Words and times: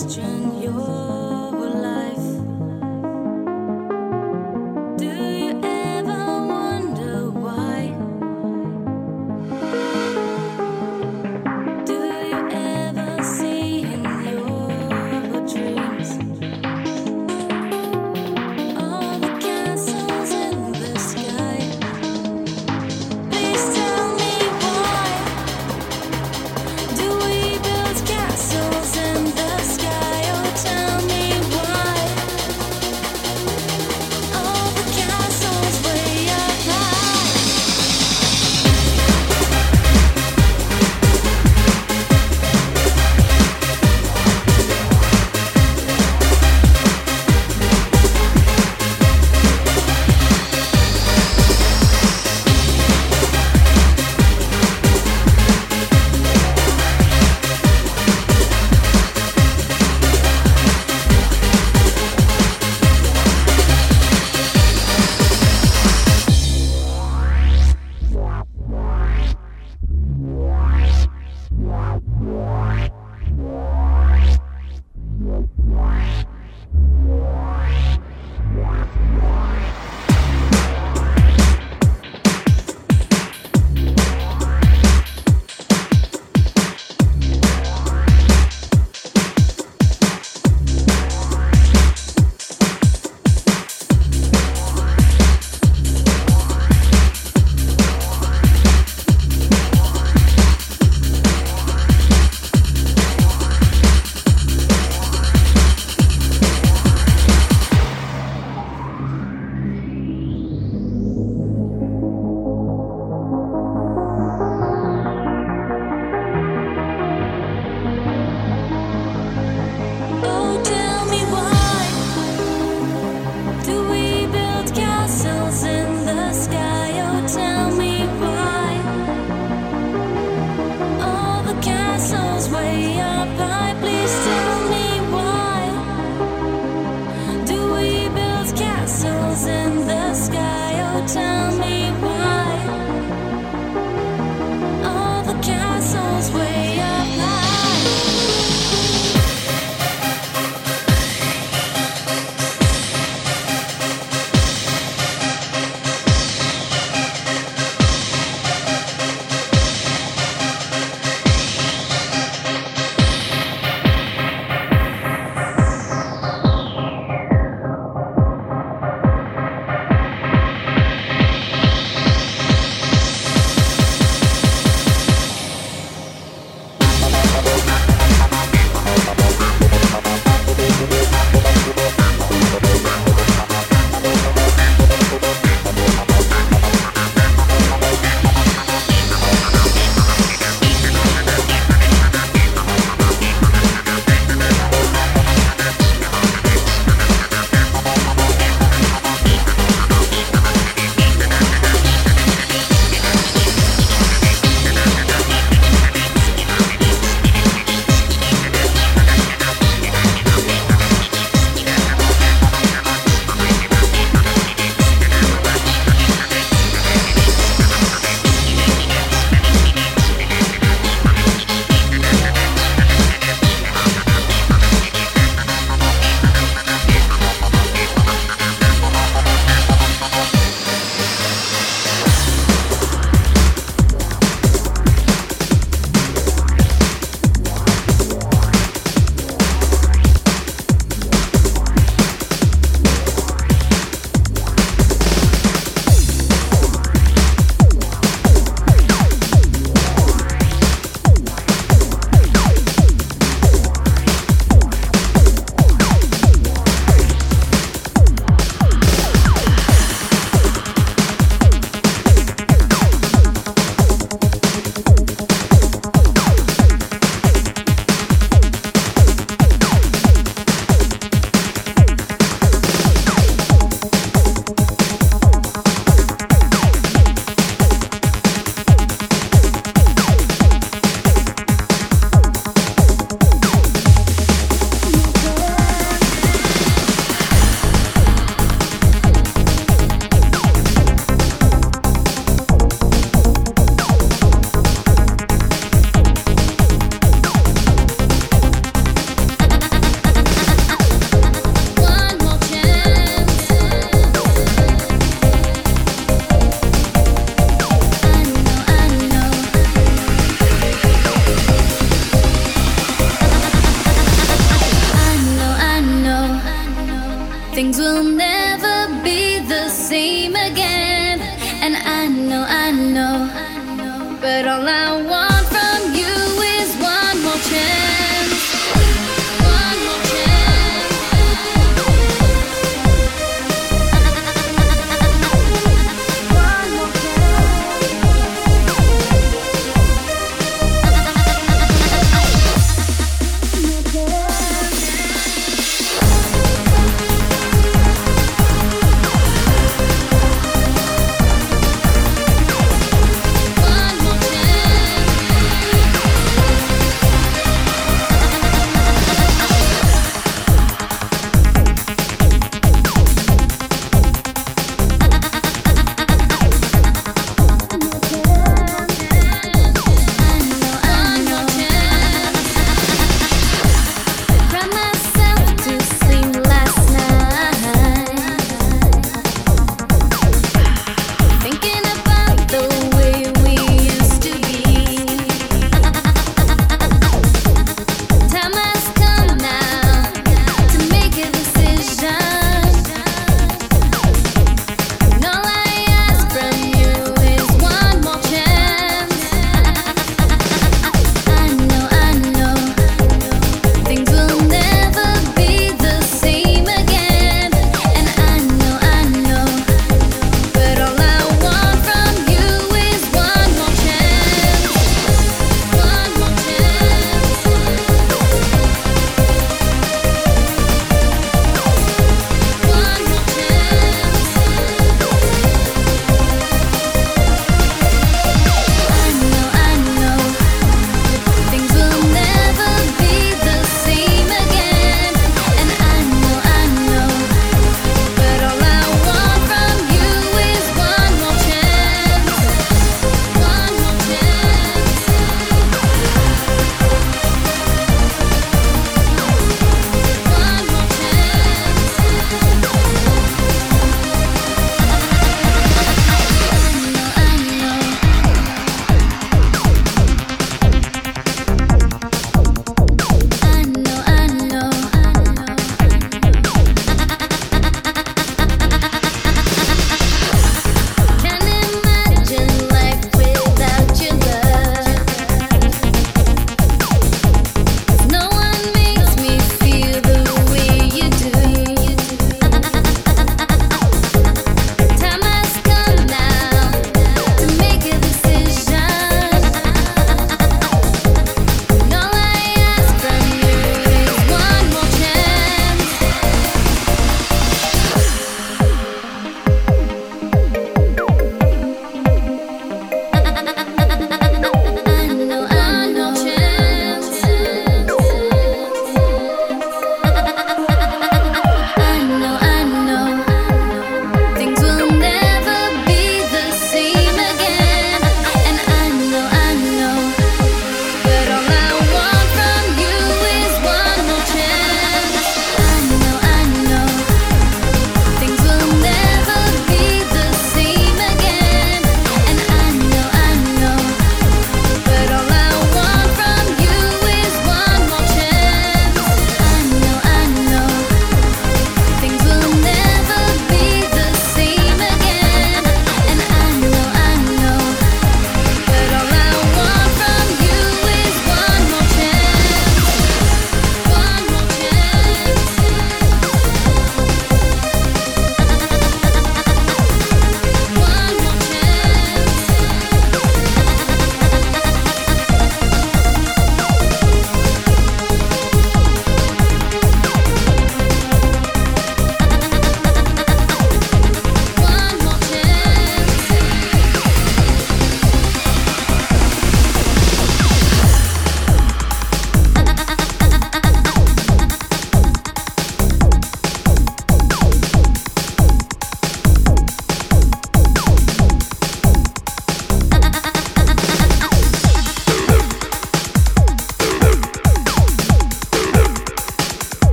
question. 0.00 0.37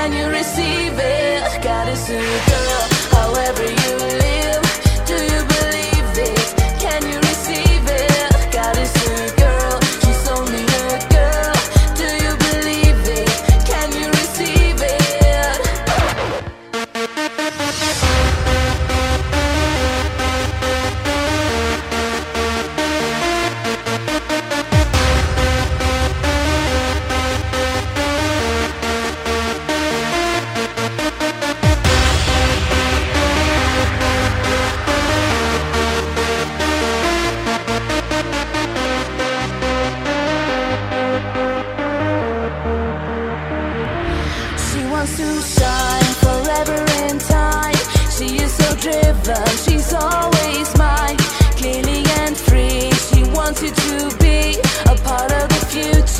Can 0.00 0.14
you 0.14 0.28
receive 0.30 0.94
it? 0.96 1.62
God 1.62 1.86
is 1.88 2.08
a 2.08 2.22
girl, 2.48 2.88
however 3.12 3.64
you 3.64 3.79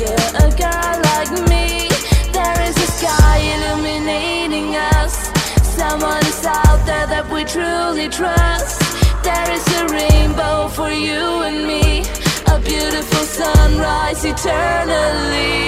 future. 0.01 0.15
A 0.37 0.49
girl 0.57 0.95
like 1.11 1.31
me, 1.49 1.87
there 2.31 2.61
is 2.67 2.75
a 2.77 2.89
sky 2.97 3.37
illuminating 3.53 4.75
us. 4.75 5.13
Someone 5.63 6.25
is 6.25 6.45
out 6.45 6.85
there 6.85 7.07
that 7.07 7.29
we 7.29 7.43
truly 7.43 8.09
trust. 8.09 8.81
There 9.23 9.51
is 9.51 9.65
a 9.79 9.87
rainbow 9.87 10.67
for 10.69 10.91
you 10.91 11.43
and 11.47 11.67
me, 11.67 12.01
a 12.47 12.59
beautiful 12.59 13.25
sunrise 13.25 14.23
eternally. 14.25 15.61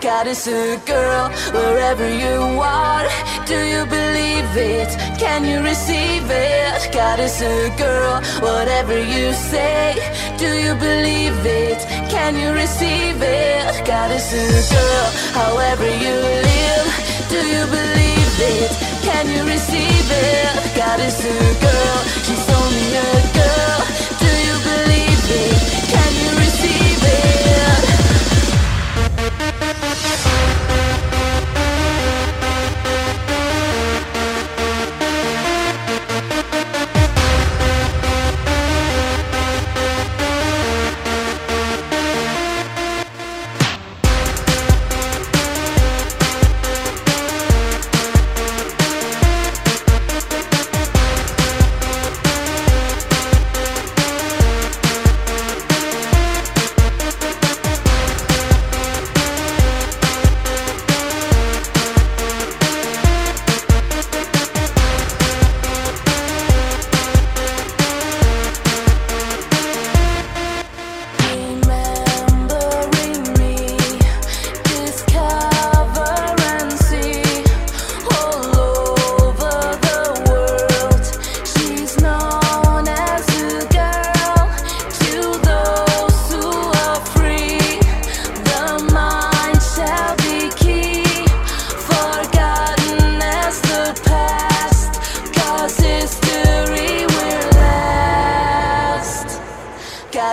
God 0.00 0.26
is 0.26 0.46
a 0.46 0.76
girl 0.84 1.30
wherever 1.52 2.06
you 2.06 2.60
are. 2.60 3.08
Do 3.46 3.60
you 3.60 3.84
believe 3.84 4.56
it? 4.56 4.88
Can 5.18 5.44
you 5.44 5.60
receive 5.60 6.24
it? 6.30 6.92
God 6.92 7.20
is 7.20 7.42
a 7.42 7.68
girl, 7.76 8.22
whatever 8.40 8.96
you 8.96 9.34
say. 9.34 10.00
Do 10.38 10.48
you 10.64 10.74
believe 10.74 11.36
it? 11.44 11.80
Can 12.08 12.36
you 12.36 12.52
receive 12.54 13.20
it? 13.20 13.86
God 13.86 14.10
is 14.12 14.32
a 14.32 14.74
girl, 14.74 15.06
however 15.42 15.84
you 15.84 16.16
live. 16.48 16.88
Do 17.28 17.40
you 17.54 17.64
believe 17.66 18.34
it? 18.56 18.72
Can 19.04 19.28
you 19.28 19.44
receive 19.44 20.08
it? 20.10 20.76
God 20.76 21.00
is 21.00 21.18
a 21.24 21.38
girl, 21.60 21.98
she's 22.24 22.43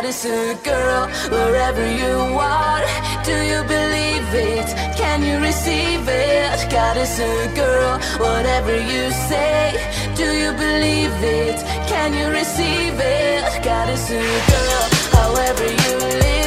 is 0.06 0.26
a 0.26 0.56
girl 0.64 1.08
wherever 1.30 1.86
you 1.86 2.16
are. 2.40 2.84
Do 3.24 3.36
you 3.52 3.62
believe 3.64 4.30
it? 4.34 4.68
Can 4.98 5.22
you 5.24 5.38
receive 5.40 6.08
it? 6.08 6.72
God 6.72 6.98
is 6.98 7.20
a 7.20 7.54
girl, 7.56 8.00
whatever 8.18 8.76
you 8.76 9.12
say. 9.30 9.74
Do 10.16 10.28
you 10.42 10.52
believe 10.54 11.16
it? 11.24 11.60
Can 11.88 12.14
you 12.14 12.28
receive 12.30 12.96
it? 13.00 13.64
God 13.64 13.90
is 13.90 14.10
a 14.10 14.24
girl, 14.54 14.84
however 15.20 15.66
you 15.66 15.98
live. 16.20 16.41